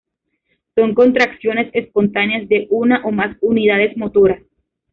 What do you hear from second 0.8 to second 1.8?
contracciones